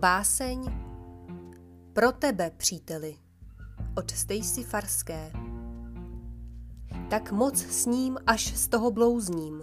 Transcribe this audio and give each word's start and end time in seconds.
Báseň 0.00 0.64
Pro 1.92 2.12
tebe, 2.12 2.50
příteli 2.56 3.16
od 3.96 4.10
Stacy 4.10 4.64
Farské 4.64 5.32
Tak 7.10 7.32
moc 7.32 7.58
s 7.58 7.86
ním, 7.86 8.18
až 8.26 8.56
z 8.56 8.68
toho 8.68 8.90
blouzním. 8.90 9.62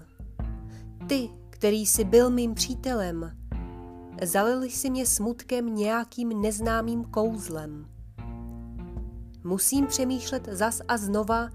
Ty, 1.07 1.29
který 1.49 1.85
jsi 1.85 2.03
byl 2.03 2.29
mým 2.29 2.53
přítelem, 2.53 3.37
zalil 4.23 4.69
si 4.69 4.89
mě 4.89 5.05
smutkem 5.05 5.75
nějakým 5.75 6.41
neznámým 6.41 7.03
kouzlem. 7.03 7.85
Musím 9.43 9.87
přemýšlet 9.87 10.49
zas 10.51 10.81
a 10.87 10.97
znova, 10.97 11.49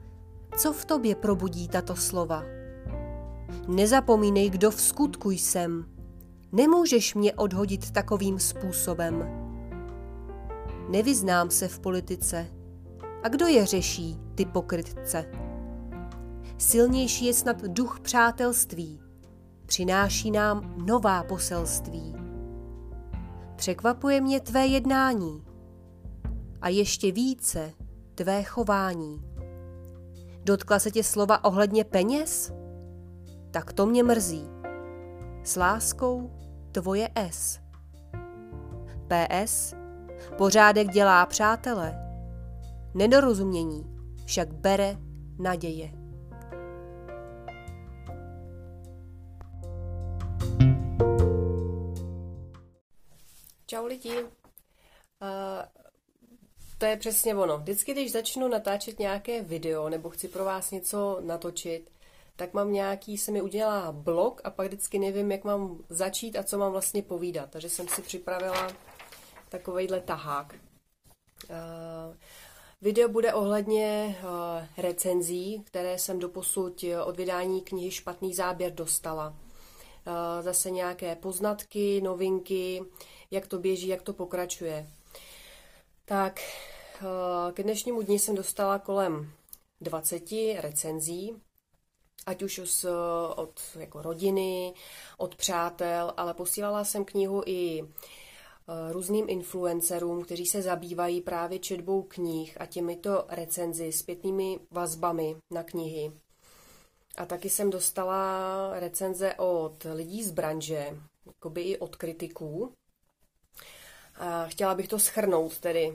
co 0.56 0.72
v 0.72 0.84
tobě 0.84 1.14
probudí 1.14 1.68
tato 1.68 1.96
slova. 1.96 2.42
Nezapomínej, 3.68 4.50
kdo 4.50 4.70
v 4.70 4.80
skutku 4.80 5.30
jsem. 5.30 5.91
Nemůžeš 6.52 7.14
mě 7.14 7.34
odhodit 7.34 7.90
takovým 7.90 8.38
způsobem. 8.38 9.28
Nevyznám 10.88 11.50
se 11.50 11.68
v 11.68 11.78
politice. 11.78 12.46
A 13.22 13.28
kdo 13.28 13.46
je 13.46 13.66
řeší, 13.66 14.18
ty 14.34 14.44
pokrytce? 14.44 15.24
Silnější 16.58 17.24
je 17.24 17.34
snad 17.34 17.62
duch 17.62 18.00
přátelství. 18.00 19.00
Přináší 19.66 20.30
nám 20.30 20.74
nová 20.86 21.24
poselství. 21.24 22.14
Překvapuje 23.56 24.20
mě 24.20 24.40
tvé 24.40 24.66
jednání 24.66 25.44
a 26.60 26.68
ještě 26.68 27.12
více 27.12 27.72
tvé 28.14 28.42
chování. 28.42 29.22
Dotkla 30.44 30.78
se 30.78 30.90
tě 30.90 31.04
slova 31.04 31.44
ohledně 31.44 31.84
peněz? 31.84 32.52
Tak 33.50 33.72
to 33.72 33.86
mě 33.86 34.02
mrzí. 34.02 34.44
S 35.42 35.56
láskou 35.56 36.30
tvoje 36.72 37.08
S. 37.14 37.60
PS. 39.08 39.74
Pořádek 40.38 40.88
dělá 40.88 41.26
přátele. 41.26 41.94
Nedorozumění 42.94 43.86
však 44.26 44.52
bere 44.52 44.96
naděje. 45.38 45.90
Čau 53.66 53.86
lidi. 53.86 54.22
Uh, 54.22 54.28
to 56.78 56.86
je 56.86 56.96
přesně 56.96 57.34
ono. 57.34 57.58
Vždycky, 57.58 57.92
když 57.92 58.12
začnu 58.12 58.48
natáčet 58.48 58.98
nějaké 58.98 59.42
video 59.42 59.88
nebo 59.88 60.10
chci 60.10 60.28
pro 60.28 60.44
vás 60.44 60.70
něco 60.70 61.20
natočit, 61.20 61.90
tak 62.42 62.54
mám 62.54 62.72
nějaký, 62.72 63.18
se 63.18 63.30
mi 63.30 63.42
udělá 63.42 63.92
blog 63.92 64.40
a 64.44 64.50
pak 64.50 64.66
vždycky 64.66 64.98
nevím, 64.98 65.32
jak 65.32 65.44
mám 65.44 65.78
začít 65.88 66.36
a 66.36 66.42
co 66.42 66.58
mám 66.58 66.72
vlastně 66.72 67.02
povídat. 67.02 67.50
Takže 67.50 67.68
jsem 67.68 67.88
si 67.88 68.02
připravila 68.02 68.72
takovejhle 69.48 70.00
tahák. 70.00 70.54
Uh, 70.54 72.16
video 72.80 73.08
bude 73.08 73.34
ohledně 73.34 74.16
uh, 74.22 74.66
recenzí, 74.76 75.62
které 75.64 75.98
jsem 75.98 76.18
doposud 76.18 76.84
od 77.04 77.16
vydání 77.16 77.60
knihy 77.60 77.90
Špatný 77.90 78.34
záběr 78.34 78.74
dostala. 78.74 79.36
Zase 80.40 80.70
nějaké 80.70 81.16
poznatky, 81.16 82.00
novinky, 82.00 82.82
jak 83.30 83.46
to 83.46 83.58
běží, 83.58 83.88
jak 83.88 84.02
to 84.02 84.12
pokračuje. 84.12 84.86
Tak, 86.04 86.40
k 87.54 87.62
dnešnímu 87.62 88.02
dni 88.02 88.18
jsem 88.18 88.34
dostala 88.34 88.78
kolem 88.78 89.32
20 89.80 90.22
recenzí, 90.60 91.42
ať 92.26 92.42
už 92.42 92.60
z, 92.64 92.86
od 93.36 93.60
jako 93.78 94.02
rodiny, 94.02 94.74
od 95.18 95.36
přátel, 95.36 96.14
ale 96.16 96.34
posílala 96.34 96.84
jsem 96.84 97.04
knihu 97.04 97.42
i 97.46 97.80
e, 97.80 97.84
různým 98.92 99.28
influencerům, 99.28 100.24
kteří 100.24 100.46
se 100.46 100.62
zabývají 100.62 101.20
právě 101.20 101.58
četbou 101.58 102.02
knih 102.02 102.60
a 102.60 102.66
těmito 102.66 103.24
recenzi, 103.28 103.92
zpětnými 103.92 104.58
vazbami 104.70 105.36
na 105.50 105.62
knihy. 105.62 106.12
A 107.16 107.26
taky 107.26 107.50
jsem 107.50 107.70
dostala 107.70 108.30
recenze 108.80 109.34
od 109.34 109.86
lidí 109.94 110.24
z 110.24 110.30
branže, 110.30 110.98
jakoby 111.26 111.62
i 111.62 111.78
od 111.78 111.96
kritiků. 111.96 112.72
A 114.14 114.46
chtěla 114.46 114.74
bych 114.74 114.88
to 114.88 114.98
schrnout 114.98 115.58
tedy. 115.58 115.94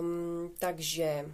Um, 0.00 0.50
takže 0.58 1.30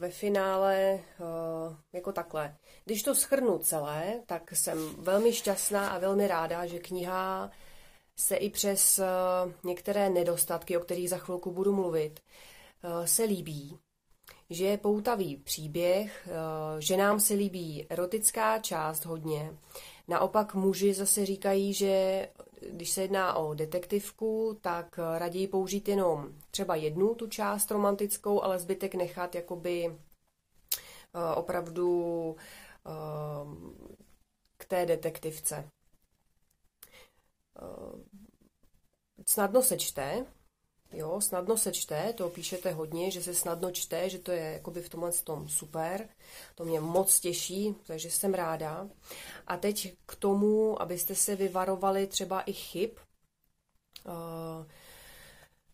ve 0.00 0.10
finále 0.10 1.00
uh, 1.18 1.76
jako 1.92 2.12
takhle. 2.12 2.56
Když 2.84 3.02
to 3.02 3.14
schrnu 3.14 3.58
celé, 3.58 4.20
tak 4.26 4.52
jsem 4.52 4.94
velmi 4.98 5.32
šťastná 5.32 5.88
a 5.88 5.98
velmi 5.98 6.28
ráda, 6.28 6.66
že 6.66 6.78
kniha 6.78 7.50
se 8.16 8.36
i 8.36 8.50
přes 8.50 8.98
uh, 8.98 9.52
některé 9.64 10.10
nedostatky, 10.10 10.76
o 10.76 10.80
kterých 10.80 11.10
za 11.10 11.18
chvilku 11.18 11.50
budu 11.50 11.72
mluvit, 11.72 12.20
uh, 12.84 13.04
se 13.04 13.24
líbí. 13.24 13.78
Že 14.50 14.64
je 14.64 14.78
poutavý 14.78 15.36
příběh, 15.36 16.28
že 16.78 16.96
nám 16.96 17.20
se 17.20 17.34
líbí 17.34 17.86
erotická 17.88 18.58
část 18.58 19.04
hodně. 19.04 19.52
Naopak 20.08 20.54
muži 20.54 20.94
zase 20.94 21.26
říkají, 21.26 21.74
že 21.74 22.28
když 22.70 22.90
se 22.90 23.02
jedná 23.02 23.34
o 23.34 23.54
detektivku, 23.54 24.58
tak 24.60 24.98
raději 25.18 25.48
použít 25.48 25.88
jenom 25.88 26.28
třeba 26.50 26.74
jednu 26.74 27.14
tu 27.14 27.26
část 27.26 27.70
romantickou, 27.70 28.42
ale 28.42 28.58
zbytek 28.58 28.94
nechat 28.94 29.34
jakoby 29.34 29.88
uh, 29.88 29.96
opravdu 31.34 31.96
uh, 32.26 32.34
k 34.56 34.64
té 34.64 34.86
detektivce. 34.86 35.70
Uh, 37.62 38.00
snadno 39.26 39.62
se 39.62 39.78
čte, 39.78 40.26
jo, 40.92 41.20
snadno 41.20 41.56
se 41.56 41.72
čte, 41.72 42.12
to 42.12 42.28
píšete 42.28 42.72
hodně, 42.72 43.10
že 43.10 43.22
se 43.22 43.34
snadno 43.34 43.70
čte, 43.70 44.10
že 44.10 44.18
to 44.18 44.32
je 44.32 44.52
jakoby 44.52 44.82
v 44.82 44.88
tomhle 44.88 45.12
tom 45.12 45.48
super, 45.48 46.08
to 46.54 46.64
mě 46.64 46.80
moc 46.80 47.20
těší, 47.20 47.74
takže 47.86 48.10
jsem 48.10 48.34
ráda. 48.34 48.88
A 49.46 49.56
teď 49.56 49.96
k 50.06 50.16
tomu, 50.16 50.82
abyste 50.82 51.14
se 51.14 51.36
vyvarovali 51.36 52.06
třeba 52.06 52.40
i 52.40 52.52
chyb, 52.52 52.90
uh, 54.06 54.66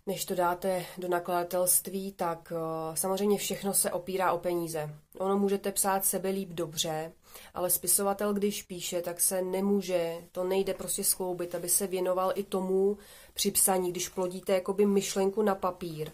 než 0.06 0.24
to 0.24 0.34
dáte 0.34 0.86
do 0.98 1.08
nakladatelství, 1.08 2.12
tak 2.12 2.52
uh, 2.52 2.94
samozřejmě 2.94 3.38
všechno 3.38 3.74
se 3.74 3.90
opírá 3.90 4.32
o 4.32 4.38
peníze. 4.38 4.90
Ono 5.18 5.38
můžete 5.38 5.72
psát 5.72 6.04
sebe 6.04 6.28
líp 6.28 6.48
dobře, 6.48 7.12
ale 7.54 7.70
spisovatel, 7.70 8.34
když 8.34 8.62
píše, 8.62 9.02
tak 9.02 9.20
se 9.20 9.42
nemůže, 9.42 10.16
to 10.32 10.44
nejde 10.44 10.74
prostě 10.74 11.04
skloubit, 11.04 11.54
aby 11.54 11.68
se 11.68 11.86
věnoval 11.86 12.32
i 12.34 12.42
tomu 12.42 12.98
při 13.34 13.50
psaní, 13.50 13.90
když 13.90 14.08
plodíte 14.08 14.52
jakoby 14.52 14.86
myšlenku 14.86 15.42
na 15.42 15.54
papír, 15.54 16.10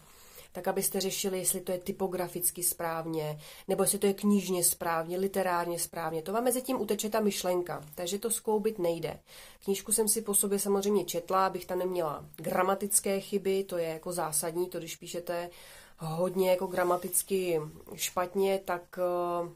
tak 0.52 0.68
abyste 0.68 1.00
řešili, 1.00 1.38
jestli 1.38 1.60
to 1.60 1.72
je 1.72 1.78
typograficky 1.78 2.62
správně, 2.62 3.40
nebo 3.68 3.82
jestli 3.82 3.98
to 3.98 4.06
je 4.06 4.14
knižně 4.14 4.64
správně, 4.64 5.18
literárně 5.18 5.78
správně. 5.78 6.22
To 6.22 6.32
vám 6.32 6.44
mezi 6.44 6.62
tím 6.62 6.80
uteče 6.80 7.10
ta 7.10 7.20
myšlenka, 7.20 7.84
takže 7.94 8.18
to 8.18 8.30
skloubit 8.30 8.78
nejde. 8.78 9.18
Knížku 9.64 9.92
jsem 9.92 10.08
si 10.08 10.22
po 10.22 10.34
sobě 10.34 10.58
samozřejmě 10.58 11.04
četla, 11.04 11.46
abych 11.46 11.66
tam 11.66 11.78
neměla 11.78 12.24
gramatické 12.36 13.20
chyby, 13.20 13.64
to 13.64 13.76
je 13.76 13.88
jako 13.88 14.12
zásadní, 14.12 14.68
to 14.68 14.78
když 14.78 14.96
píšete 14.96 15.50
hodně 15.98 16.50
jako 16.50 16.66
gramaticky 16.66 17.60
špatně, 17.94 18.60
tak 18.64 18.98
uh, 19.42 19.48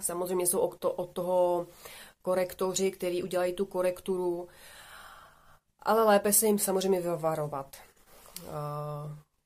samozřejmě 0.00 0.46
jsou 0.46 0.58
od 0.82 1.10
toho 1.12 1.66
korektoři, 2.22 2.90
který 2.90 3.22
udělají 3.22 3.52
tu 3.52 3.66
korekturu, 3.66 4.48
ale 5.82 6.04
lépe 6.04 6.32
se 6.32 6.46
jim 6.46 6.58
samozřejmě 6.58 7.00
vyvarovat. 7.00 7.76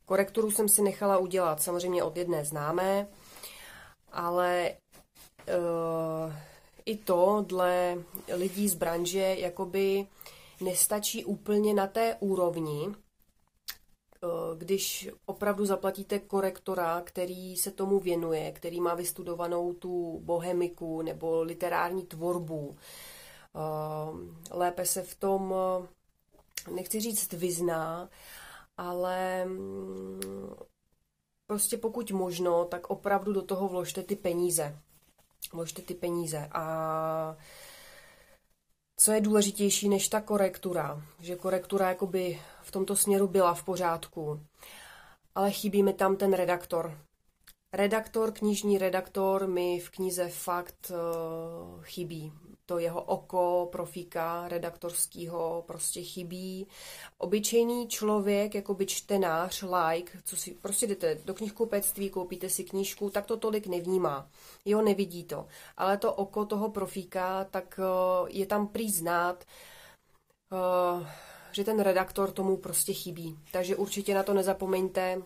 Korekturu 0.08 0.50
jsem 0.50 0.68
si 0.68 0.82
nechala 0.82 1.18
udělat 1.18 1.62
samozřejmě 1.62 2.02
od 2.02 2.16
jedné 2.16 2.44
známé, 2.44 3.08
ale 4.12 4.76
uh, 5.48 6.32
i 6.84 6.96
to 6.96 7.44
dle 7.46 7.98
lidí 8.34 8.68
z 8.68 8.74
branže 8.74 9.36
jakoby 9.38 10.06
nestačí 10.60 11.24
úplně 11.24 11.74
na 11.74 11.86
té 11.86 12.16
úrovni, 12.20 12.88
uh, 12.88 12.94
když 14.58 15.08
opravdu 15.26 15.66
zaplatíte 15.66 16.18
korektora, 16.18 17.00
který 17.04 17.56
se 17.56 17.70
tomu 17.70 17.98
věnuje, 17.98 18.52
který 18.52 18.80
má 18.80 18.94
vystudovanou 18.94 19.72
tu 19.72 20.20
bohemiku 20.24 21.02
nebo 21.02 21.42
literární 21.42 22.06
tvorbu. 22.06 22.68
Uh, 22.68 22.76
lépe 24.50 24.86
se 24.86 25.02
v 25.02 25.14
tom, 25.14 25.54
nechci 26.74 27.00
říct 27.00 27.32
vyzná, 27.32 28.08
ale 28.78 29.44
mm, 29.44 30.20
prostě 31.46 31.76
pokud 31.76 32.10
možno, 32.10 32.64
tak 32.64 32.90
opravdu 32.90 33.32
do 33.32 33.42
toho 33.42 33.68
vložte 33.68 34.02
ty 34.02 34.16
peníze. 34.16 34.78
Vložte 35.52 35.82
ty 35.82 35.94
peníze 35.94 36.48
a 36.52 37.36
co 39.00 39.12
je 39.12 39.20
důležitější 39.20 39.88
než 39.88 40.08
ta 40.08 40.20
korektura, 40.20 41.02
že 41.20 41.36
korektura 41.36 41.88
jakoby 41.88 42.40
v 42.62 42.70
tomto 42.70 42.96
směru 42.96 43.28
byla 43.28 43.54
v 43.54 43.64
pořádku, 43.64 44.40
ale 45.34 45.50
chybí 45.50 45.82
mi 45.82 45.92
tam 45.92 46.16
ten 46.16 46.32
redaktor. 46.32 46.98
Redaktor, 47.72 48.32
knižní 48.32 48.78
redaktor 48.78 49.46
mi 49.46 49.80
v 49.80 49.90
knize 49.90 50.28
fakt 50.28 50.90
uh, 50.90 51.82
chybí. 51.82 52.32
To 52.68 52.78
jeho 52.78 53.02
oko 53.02 53.68
profíka 53.72 54.48
redaktorského 54.48 55.64
prostě 55.66 56.02
chybí. 56.02 56.66
Obyčejný 57.18 57.88
člověk, 57.88 58.54
jako 58.54 58.74
by 58.74 58.86
čtenář, 58.86 59.62
like, 59.62 60.18
co 60.24 60.36
si 60.36 60.50
prostě 60.54 60.86
jdete 60.86 61.18
do 61.24 61.34
knihkupectví, 61.34 62.10
koupíte 62.10 62.48
si 62.48 62.64
knížku, 62.64 63.10
tak 63.10 63.26
to 63.26 63.36
tolik 63.36 63.66
nevnímá. 63.66 64.28
Jo, 64.64 64.82
nevidí 64.82 65.24
to. 65.24 65.46
Ale 65.76 65.98
to 65.98 66.14
oko 66.14 66.44
toho 66.44 66.70
profíka, 66.70 67.44
tak 67.44 67.80
uh, 68.22 68.28
je 68.28 68.46
tam 68.46 68.68
prý 68.68 68.90
znát, 68.90 69.44
uh, 70.52 71.06
že 71.52 71.64
ten 71.64 71.80
redaktor 71.80 72.30
tomu 72.30 72.56
prostě 72.56 72.92
chybí. 72.92 73.38
Takže 73.52 73.76
určitě 73.76 74.14
na 74.14 74.22
to 74.22 74.34
nezapomeňte, 74.34 75.22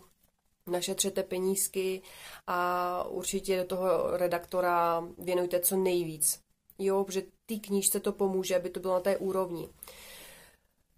našetřete 0.66 1.22
penízky 1.22 2.02
a 2.46 3.04
určitě 3.08 3.56
do 3.56 3.64
toho 3.64 4.16
redaktora 4.16 5.04
věnujte 5.18 5.60
co 5.60 5.76
nejvíc. 5.76 6.40
Jo, 6.78 7.04
protože 7.04 7.22
té 7.46 7.56
knížce 7.56 8.00
to 8.00 8.12
pomůže, 8.12 8.56
aby 8.56 8.70
to 8.70 8.80
bylo 8.80 8.94
na 8.94 9.00
té 9.00 9.16
úrovni. 9.16 9.68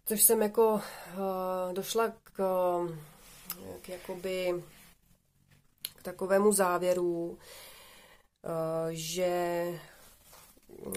Což 0.07 0.23
jsem 0.23 0.43
jako 0.43 0.73
uh, 0.75 0.81
došla 1.73 2.13
k, 2.25 2.43
k 3.81 3.89
jakoby 3.89 4.63
k 5.97 6.03
takovému 6.03 6.53
závěru, 6.53 7.29
uh, 7.31 7.39
že 8.91 9.67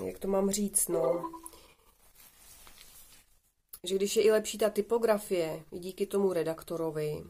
jak 0.05 0.19
to 0.19 0.27
mám 0.27 0.51
říct, 0.51 0.87
no, 0.87 1.31
že 3.83 3.95
když 3.95 4.15
je 4.15 4.23
i 4.23 4.31
lepší 4.31 4.57
ta 4.57 4.69
typografie 4.69 5.63
díky 5.71 6.05
tomu 6.05 6.33
redaktorovi, 6.33 7.23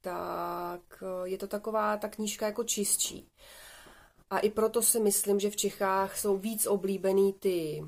tak 0.00 1.02
eh, 1.02 1.28
je 1.28 1.38
to 1.38 1.46
taková 1.46 1.96
ta 1.96 2.08
knížka 2.08 2.46
jako 2.46 2.64
čistší. 2.64 3.28
A 4.30 4.38
i 4.38 4.50
proto 4.50 4.82
si 4.82 5.00
myslím, 5.00 5.40
že 5.40 5.50
v 5.50 5.56
Čechách 5.56 6.18
jsou 6.18 6.36
víc 6.36 6.66
oblíbený 6.66 7.32
ty 7.32 7.84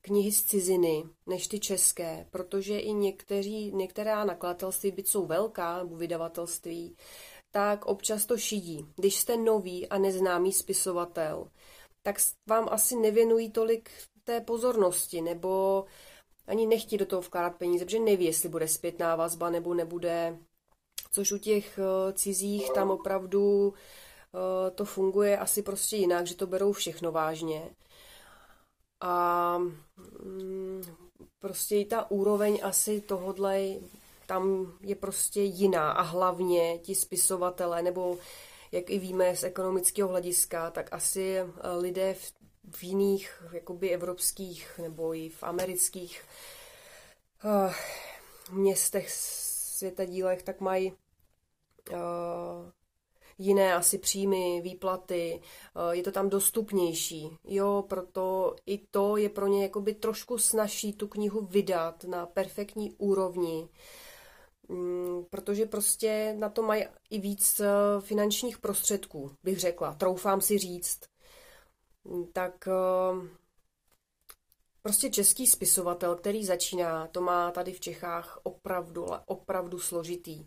knihy 0.00 0.32
z 0.32 0.44
ciziny 0.44 1.04
než 1.26 1.48
ty 1.48 1.60
české, 1.60 2.26
protože 2.30 2.78
i 2.78 2.92
někteří, 2.92 3.72
některá 3.72 4.24
nakladatelství, 4.24 4.90
byť 4.90 5.08
jsou 5.08 5.26
velká, 5.26 5.78
nebo 5.78 5.96
vydavatelství, 5.96 6.96
tak 7.50 7.86
občas 7.86 8.26
to 8.26 8.38
šidí. 8.38 8.86
Když 8.96 9.16
jste 9.16 9.36
nový 9.36 9.88
a 9.88 9.98
neznámý 9.98 10.52
spisovatel, 10.52 11.48
tak 12.02 12.16
vám 12.46 12.68
asi 12.70 12.96
nevěnují 12.96 13.50
tolik 13.50 13.90
té 14.24 14.40
pozornosti, 14.40 15.20
nebo 15.20 15.84
ani 16.46 16.66
nechtí 16.66 16.96
do 16.96 17.06
toho 17.06 17.22
vkládat 17.22 17.56
peníze, 17.56 17.84
protože 17.84 17.98
neví, 17.98 18.24
jestli 18.24 18.48
bude 18.48 18.68
zpětná 18.68 19.16
vazba 19.16 19.50
nebo 19.50 19.74
nebude. 19.74 20.38
Což 21.12 21.32
u 21.32 21.38
těch 21.38 21.78
eh, 21.78 22.12
cizích 22.12 22.70
tam 22.72 22.90
opravdu 22.90 23.74
to 24.74 24.84
funguje 24.84 25.38
asi 25.38 25.62
prostě 25.62 25.96
jinak, 25.96 26.26
že 26.26 26.36
to 26.36 26.46
berou 26.46 26.72
všechno 26.72 27.12
vážně. 27.12 27.70
A 29.00 29.58
mm, 29.58 30.82
prostě 31.38 31.76
i 31.76 31.84
ta 31.84 32.10
úroveň 32.10 32.60
asi 32.62 33.00
tohodle 33.00 33.60
tam 34.26 34.72
je 34.80 34.94
prostě 34.94 35.40
jiná 35.40 35.90
a 35.90 36.02
hlavně 36.02 36.78
ti 36.78 36.94
spisovatele, 36.94 37.82
nebo 37.82 38.18
jak 38.72 38.90
i 38.90 38.98
víme 38.98 39.36
z 39.36 39.44
ekonomického 39.44 40.08
hlediska, 40.08 40.70
tak 40.70 40.92
asi 40.92 41.36
eh, 41.36 41.46
lidé 41.76 42.14
v 42.14 42.32
v 42.70 42.82
jiných 42.82 43.42
jakoby 43.52 43.90
evropských 43.90 44.78
nebo 44.82 45.14
i 45.14 45.28
v 45.28 45.42
amerických 45.42 46.24
uh, 47.44 47.74
městech, 48.52 49.10
světadílech, 49.10 50.42
tak 50.42 50.60
mají 50.60 50.92
uh, 50.92 51.96
jiné 53.38 53.74
asi 53.74 53.98
příjmy, 53.98 54.60
výplaty, 54.60 55.40
uh, 55.76 55.90
je 55.90 56.02
to 56.02 56.12
tam 56.12 56.28
dostupnější. 56.28 57.30
Jo, 57.44 57.84
proto 57.88 58.56
i 58.66 58.78
to 58.90 59.16
je 59.16 59.28
pro 59.28 59.46
ně 59.46 59.62
jakoby 59.62 59.94
trošku 59.94 60.38
snažší 60.38 60.92
tu 60.92 61.08
knihu 61.08 61.46
vydat 61.46 62.04
na 62.04 62.26
perfektní 62.26 62.92
úrovni, 62.92 63.68
um, 64.68 65.26
protože 65.30 65.66
prostě 65.66 66.34
na 66.38 66.48
to 66.48 66.62
mají 66.62 66.84
i 67.10 67.20
víc 67.20 67.60
finančních 68.00 68.58
prostředků, 68.58 69.30
bych 69.42 69.58
řekla. 69.58 69.94
Troufám 69.94 70.40
si 70.40 70.58
říct 70.58 71.00
tak 72.32 72.68
eh, 72.68 73.28
prostě 74.82 75.10
český 75.10 75.46
spisovatel, 75.46 76.16
který 76.16 76.44
začíná, 76.44 77.06
to 77.06 77.20
má 77.20 77.50
tady 77.50 77.72
v 77.72 77.80
Čechách 77.80 78.40
opravdu, 78.42 79.06
opravdu 79.26 79.78
složitý. 79.78 80.46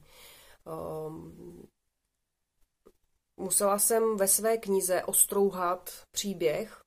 Musela 3.42 3.80
jsem 3.80 4.18
ve 4.18 4.28
své 4.28 4.58
knize 4.58 5.04
ostrouhat 5.04 5.92
příběh, 6.12 6.82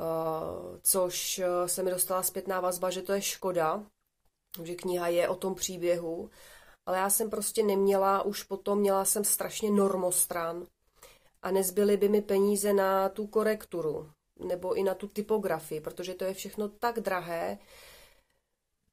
eh, 0.00 0.80
což 0.82 1.38
eh, 1.38 1.68
se 1.68 1.82
mi 1.82 1.90
dostala 1.90 2.22
zpětná 2.22 2.60
vazba, 2.60 2.90
že 2.90 3.02
to 3.02 3.12
je 3.12 3.22
škoda, 3.22 3.86
že 4.62 4.74
kniha 4.74 5.08
je 5.08 5.28
o 5.28 5.34
tom 5.34 5.54
příběhu, 5.54 6.30
ale 6.86 6.98
já 6.98 7.10
jsem 7.10 7.30
prostě 7.30 7.62
neměla, 7.62 8.22
už 8.22 8.42
potom 8.42 8.78
měla 8.78 9.04
jsem 9.04 9.24
strašně 9.24 9.70
normostran, 9.70 10.66
a 11.42 11.50
nezbyly 11.50 11.96
by 11.96 12.08
mi 12.08 12.22
peníze 12.22 12.72
na 12.72 13.08
tu 13.08 13.26
korekturu 13.26 14.10
nebo 14.38 14.74
i 14.74 14.82
na 14.82 14.94
tu 14.94 15.08
typografii, 15.08 15.80
protože 15.80 16.14
to 16.14 16.24
je 16.24 16.34
všechno 16.34 16.68
tak 16.68 17.00
drahé, 17.00 17.58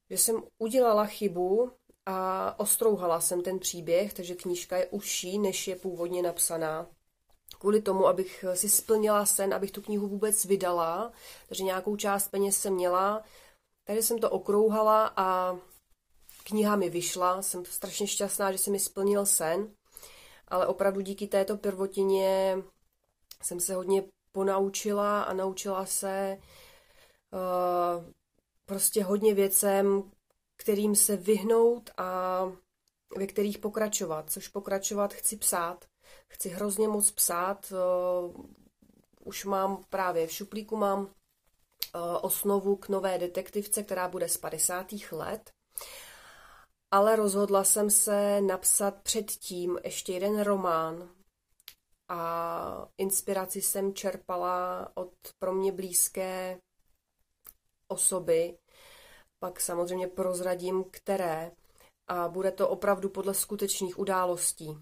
že 0.10 0.18
jsem 0.18 0.44
udělala 0.58 1.06
chybu 1.06 1.72
a 2.10 2.56
ostrouhala 2.60 3.22
jsem 3.22 3.42
ten 3.42 3.60
příběh, 3.60 4.14
takže 4.14 4.36
knížka 4.36 4.78
je 4.78 4.88
užší, 4.88 5.40
než 5.40 5.68
je 5.68 5.76
původně 5.76 6.22
napsaná. 6.22 6.88
Kvůli 7.60 7.82
tomu, 7.82 8.08
abych 8.08 8.46
si 8.54 8.70
splnila 8.70 9.26
sen, 9.26 9.54
abych 9.54 9.72
tu 9.72 9.82
knihu 9.82 10.08
vůbec 10.08 10.46
vydala, 10.46 11.12
takže 11.48 11.64
nějakou 11.64 11.96
část 11.96 12.28
peněz 12.28 12.58
jsem 12.58 12.74
měla, 12.74 13.24
takže 13.84 14.04
jsem 14.04 14.20
to 14.20 14.30
okrouhala 14.30 15.14
a 15.16 15.58
kniha 16.44 16.76
mi 16.76 16.90
vyšla. 16.90 17.42
Jsem 17.42 17.66
strašně 17.66 18.08
šťastná, 18.08 18.52
že 18.52 18.58
se 18.58 18.72
mi 18.72 18.80
splnil 18.80 19.26
sen 19.26 19.70
ale 20.50 20.68
opravdu 20.68 21.02
díky 21.02 21.28
této 21.28 21.58
prvotině 21.58 22.58
jsem 23.44 23.60
se 23.60 23.76
hodně 23.76 24.04
ponaučila 24.32 25.22
a 25.22 25.34
naučila 25.34 25.86
se 25.86 26.38
uh, 27.34 28.04
prostě 28.66 29.04
hodně 29.04 29.34
věcem, 29.34 30.12
kterým 30.60 30.96
se 30.96 31.18
vyhnout 31.18 31.90
a 31.98 32.42
ve 33.18 33.28
kterých 33.28 33.58
pokračovat, 33.58 34.32
což 34.32 34.48
pokračovat 34.48 35.14
chci 35.14 35.38
psát. 35.38 35.86
Chci 36.28 36.50
hrozně 36.50 36.88
moc 36.88 37.12
psát, 37.12 37.72
uh, 37.72 38.46
už 39.20 39.46
mám 39.46 39.84
právě 39.90 40.28
v 40.28 40.32
šuplíku 40.32 40.76
mám 40.76 41.00
uh, 41.00 41.12
osnovu 42.22 42.76
k 42.76 42.90
nové 42.90 43.18
detektivce, 43.18 43.84
která 43.84 44.08
bude 44.08 44.30
z 44.30 44.38
50. 44.38 44.88
let 45.12 45.52
ale 46.92 47.16
rozhodla 47.16 47.64
jsem 47.64 47.90
se 47.90 48.42
napsat 48.42 49.04
předtím 49.04 49.80
ještě 49.84 50.14
jeden 50.14 50.42
román 50.42 51.10
a 52.08 52.90
inspiraci 52.98 53.62
jsem 53.62 53.94
čerpala 53.94 54.92
od 54.94 55.14
pro 55.40 55.54
mě 55.54 55.72
blízké 55.72 56.60
osoby, 57.88 58.58
pak 59.40 59.60
samozřejmě 59.60 60.08
prozradím, 60.08 60.86
které 60.92 61.52
a 62.08 62.28
bude 62.28 62.52
to 62.52 62.70
opravdu 62.70 63.10
podle 63.10 63.34
skutečných 63.34 64.00
událostí. 64.00 64.78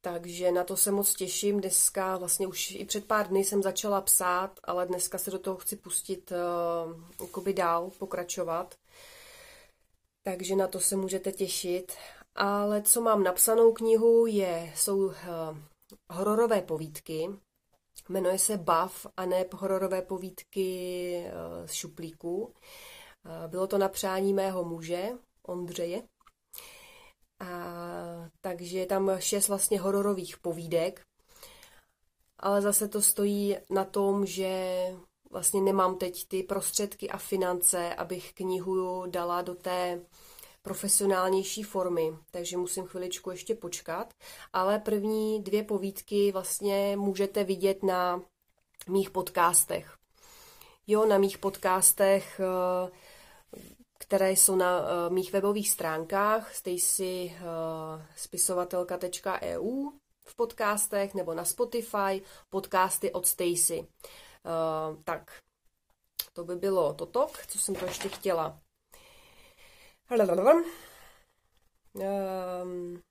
Takže 0.00 0.52
na 0.52 0.64
to 0.64 0.76
se 0.76 0.90
moc 0.90 1.14
těším. 1.14 1.60
Dneska 1.60 2.16
vlastně 2.16 2.46
už 2.46 2.70
i 2.70 2.84
před 2.84 3.06
pár 3.06 3.28
dny 3.28 3.44
jsem 3.44 3.62
začala 3.62 4.00
psát, 4.00 4.60
ale 4.64 4.86
dneska 4.86 5.18
se 5.18 5.30
do 5.30 5.38
toho 5.38 5.56
chci 5.56 5.76
pustit 5.76 6.32
uh, 7.42 7.54
dál, 7.54 7.90
pokračovat 7.98 8.74
takže 10.22 10.56
na 10.56 10.66
to 10.66 10.80
se 10.80 10.96
můžete 10.96 11.32
těšit. 11.32 11.92
Ale 12.34 12.82
co 12.82 13.00
mám 13.00 13.22
napsanou 13.22 13.72
knihu, 13.72 14.26
je, 14.26 14.72
jsou 14.76 14.98
uh, 14.98 15.12
hororové 16.10 16.62
povídky. 16.62 17.28
Jmenuje 18.08 18.38
se 18.38 18.56
Bav 18.56 19.06
a 19.16 19.24
ne 19.26 19.44
hororové 19.52 20.02
povídky 20.02 21.24
uh, 21.24 21.66
z 21.66 21.72
šuplíku. 21.72 22.44
Uh, 22.44 22.52
bylo 23.46 23.66
to 23.66 23.78
na 23.78 23.88
přání 23.88 24.34
mého 24.34 24.64
muže, 24.64 25.08
Ondřeje. 25.42 26.02
A, 27.40 27.46
takže 28.40 28.78
je 28.78 28.86
tam 28.86 29.10
šest 29.18 29.48
vlastně 29.48 29.80
hororových 29.80 30.38
povídek. 30.38 31.02
Ale 32.38 32.62
zase 32.62 32.88
to 32.88 33.02
stojí 33.02 33.56
na 33.70 33.84
tom, 33.84 34.26
že 34.26 34.84
vlastně 35.30 35.60
nemám 35.60 35.98
teď 35.98 36.28
ty 36.28 36.42
prostředky 36.42 37.10
a 37.10 37.18
finance, 37.18 37.94
abych 37.94 38.32
knihu 38.32 39.06
dala 39.06 39.42
do 39.42 39.54
té 39.54 40.00
profesionálnější 40.62 41.62
formy, 41.62 42.12
takže 42.30 42.56
musím 42.56 42.84
chviličku 42.84 43.30
ještě 43.30 43.54
počkat. 43.54 44.14
Ale 44.52 44.78
první 44.78 45.42
dvě 45.42 45.62
povídky 45.62 46.32
vlastně 46.32 46.96
můžete 46.96 47.44
vidět 47.44 47.82
na 47.82 48.22
mých 48.88 49.10
podcastech. 49.10 49.96
Jo, 50.86 51.06
na 51.06 51.18
mých 51.18 51.38
podcastech, 51.38 52.40
eh, 52.40 52.90
které 53.98 54.32
jsou 54.32 54.56
na 54.56 54.80
eh, 54.80 55.10
mých 55.10 55.32
webových 55.32 55.70
stránkách 55.70 56.54
stacy 56.54 57.36
spisovatelka.eu 58.16 59.90
v 60.30 60.36
podcastech 60.36 61.14
nebo 61.14 61.34
na 61.34 61.44
Spotify 61.44 62.22
podcasty 62.50 63.12
od 63.12 63.26
Stacy. 63.26 63.78
Uh, 63.80 65.02
tak, 65.04 65.42
to 66.32 66.44
by 66.44 66.56
bylo 66.56 66.94
toto, 66.94 67.30
co 67.48 67.58
jsem 67.58 67.74
to 67.74 67.84
ještě 67.84 68.08
chtěla. 68.08 68.58
Um, 71.94 73.02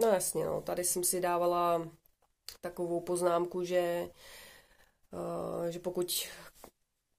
no 0.00 0.08
jasně, 0.08 0.44
no, 0.44 0.60
tady 0.60 0.84
jsem 0.84 1.04
si 1.04 1.20
dávala 1.20 1.88
takovou 2.60 3.00
poznámku, 3.00 3.64
že, 3.64 4.10
že 5.70 5.78
pokud 5.78 6.28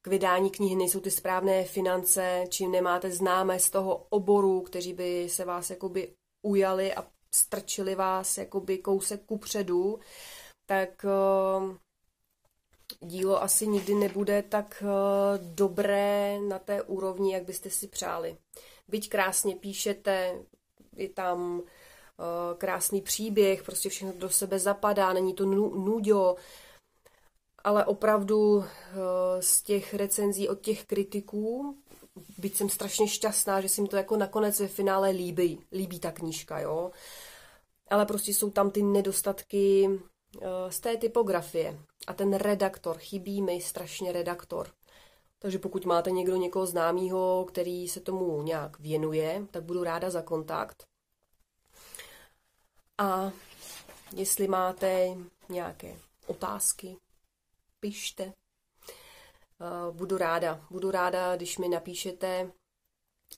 k 0.04 0.06
vydání 0.06 0.50
knihy 0.50 0.76
nejsou 0.76 1.00
ty 1.00 1.10
správné 1.10 1.64
finance, 1.64 2.44
čím 2.48 2.72
nemáte 2.72 3.10
známé 3.10 3.58
z 3.58 3.70
toho 3.70 4.06
oboru, 4.08 4.60
kteří 4.60 4.92
by 4.92 5.28
se 5.28 5.44
vás 5.44 5.70
jakoby 5.70 6.14
ujali 6.42 6.94
a 6.94 7.06
strčili 7.34 7.94
vás 7.94 8.38
jakoby 8.38 8.78
kousek 8.78 9.24
ku 9.26 9.38
předu, 9.38 9.98
tak 10.66 11.04
uh, 11.04 11.74
dílo 13.00 13.42
asi 13.42 13.66
nikdy 13.66 13.94
nebude 13.94 14.42
tak 14.42 14.82
uh, 14.82 14.88
dobré 15.54 16.40
na 16.40 16.58
té 16.58 16.82
úrovni, 16.82 17.32
jak 17.32 17.44
byste 17.44 17.70
si 17.70 17.88
přáli. 17.88 18.36
Byť 18.88 19.08
krásně 19.08 19.56
píšete, 19.56 20.38
je 20.96 21.08
tam 21.08 21.60
uh, 21.60 21.64
krásný 22.58 23.02
příběh, 23.02 23.62
prostě 23.62 23.88
všechno 23.88 24.12
do 24.18 24.30
sebe 24.30 24.58
zapadá, 24.58 25.12
není 25.12 25.34
to 25.34 25.46
nudio, 25.46 26.36
ale 27.64 27.84
opravdu 27.84 28.64
z 29.40 29.62
těch 29.62 29.94
recenzí 29.94 30.48
od 30.48 30.60
těch 30.60 30.84
kritiků, 30.84 31.76
byť 32.38 32.56
jsem 32.56 32.68
strašně 32.68 33.08
šťastná, 33.08 33.60
že 33.60 33.68
si 33.68 33.82
mi 33.82 33.88
to 33.88 33.96
jako 33.96 34.16
nakonec 34.16 34.60
ve 34.60 34.68
finále 34.68 35.10
líbí, 35.10 35.60
líbí 35.72 36.00
ta 36.00 36.12
knížka, 36.12 36.60
jo. 36.60 36.90
Ale 37.90 38.06
prostě 38.06 38.34
jsou 38.34 38.50
tam 38.50 38.70
ty 38.70 38.82
nedostatky 38.82 39.90
z 40.68 40.80
té 40.80 40.96
typografie. 40.96 41.78
A 42.06 42.14
ten 42.14 42.34
redaktor, 42.34 42.98
chybí 42.98 43.42
mi 43.42 43.60
strašně 43.60 44.12
redaktor. 44.12 44.68
Takže 45.38 45.58
pokud 45.58 45.84
máte 45.84 46.10
někdo 46.10 46.36
někoho 46.36 46.66
známého, 46.66 47.44
který 47.48 47.88
se 47.88 48.00
tomu 48.00 48.42
nějak 48.42 48.78
věnuje, 48.78 49.46
tak 49.50 49.64
budu 49.64 49.84
ráda 49.84 50.10
za 50.10 50.22
kontakt. 50.22 50.84
A 52.98 53.32
jestli 54.16 54.48
máte 54.48 55.08
nějaké 55.48 55.96
otázky, 56.26 56.96
pište. 57.84 58.32
Budu 59.90 60.18
ráda. 60.18 60.66
Budu 60.70 60.90
ráda, 60.90 61.36
když 61.36 61.58
mi 61.58 61.68
napíšete 61.68 62.52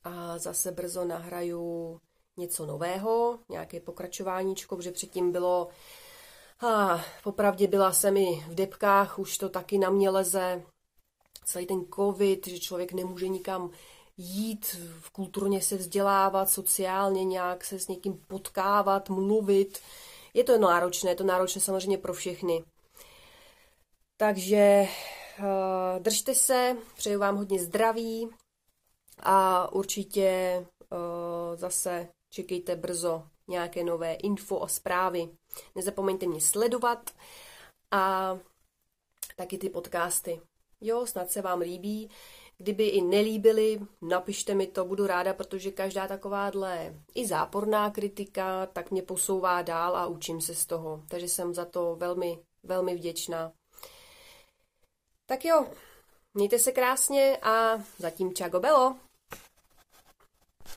a 0.04 0.38
zase 0.38 0.72
brzo 0.72 1.04
nahraju 1.04 2.00
něco 2.36 2.66
nového, 2.66 3.38
nějaké 3.48 3.80
pokračováníčko, 3.80 4.76
protože 4.76 4.92
předtím 4.92 5.32
bylo 5.32 5.68
a 6.60 7.04
popravdě 7.22 7.66
byla 7.66 7.92
jsem 7.92 8.16
i 8.16 8.44
v 8.48 8.54
depkách, 8.54 9.18
už 9.18 9.38
to 9.38 9.48
taky 9.48 9.78
na 9.78 9.90
mě 9.90 10.10
leze. 10.10 10.62
Celý 11.44 11.66
ten 11.66 11.84
covid, 11.94 12.46
že 12.46 12.58
člověk 12.58 12.92
nemůže 12.92 13.28
nikam 13.28 13.70
jít, 14.16 14.76
v 15.00 15.10
kulturně 15.10 15.62
se 15.62 15.76
vzdělávat, 15.76 16.50
sociálně 16.50 17.24
nějak 17.24 17.64
se 17.64 17.78
s 17.78 17.88
někým 17.88 18.24
potkávat, 18.28 19.08
mluvit. 19.08 19.78
Je 20.34 20.44
to 20.44 20.58
náročné, 20.58 21.10
je 21.10 21.16
to 21.16 21.24
náročné 21.24 21.60
samozřejmě 21.60 21.98
pro 21.98 22.14
všechny. 22.14 22.64
Takže 24.16 24.88
uh, 25.38 26.02
držte 26.02 26.34
se, 26.34 26.76
přeju 26.96 27.20
vám 27.20 27.36
hodně 27.36 27.58
zdraví 27.58 28.28
a 29.18 29.72
určitě 29.72 30.60
uh, 30.92 31.56
zase 31.56 32.08
čekejte 32.30 32.76
brzo 32.76 33.22
nějaké 33.48 33.84
nové 33.84 34.14
info 34.14 34.60
a 34.60 34.68
zprávy. 34.68 35.28
Nezapomeňte 35.74 36.26
mě 36.26 36.40
sledovat 36.40 37.10
a 37.90 38.38
taky 39.36 39.58
ty 39.58 39.70
podcasty. 39.70 40.40
Jo, 40.80 41.06
snad 41.06 41.30
se 41.30 41.42
vám 41.42 41.60
líbí. 41.60 42.10
Kdyby 42.58 42.86
i 42.86 43.02
nelíbily, 43.02 43.80
napište 44.02 44.54
mi 44.54 44.66
to, 44.66 44.84
budu 44.84 45.06
ráda, 45.06 45.34
protože 45.34 45.70
každá 45.70 46.08
takováhle 46.08 46.94
i 47.14 47.26
záporná 47.26 47.90
kritika 47.90 48.66
tak 48.66 48.90
mě 48.90 49.02
posouvá 49.02 49.62
dál 49.62 49.96
a 49.96 50.06
učím 50.06 50.40
se 50.40 50.54
z 50.54 50.66
toho. 50.66 51.02
Takže 51.08 51.28
jsem 51.28 51.54
za 51.54 51.64
to 51.64 51.96
velmi, 51.96 52.38
velmi 52.62 52.94
vděčná. 52.94 53.52
Tak 55.26 55.44
jo, 55.44 55.66
mějte 56.34 56.58
se 56.58 56.72
krásně 56.72 57.38
a 57.42 57.82
zatím 57.98 58.34
čago 58.34 58.60
belo. 58.60 58.96